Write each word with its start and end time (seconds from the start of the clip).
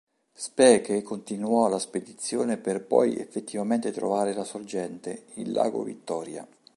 Speke 0.33 1.03
continuò 1.03 1.67
la 1.67 1.77
spedizione 1.77 2.57
per 2.57 2.83
poi 2.83 3.17
effettivamente 3.17 3.91
trovare 3.91 4.33
la 4.33 4.43
sorgente, 4.43 5.25
il 5.35 5.51
lago 5.51 5.83
Vittoria. 5.83 6.47